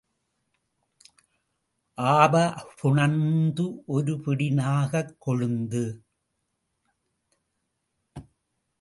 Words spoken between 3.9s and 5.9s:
ஒருபிடி நாகக் கொழுந்து.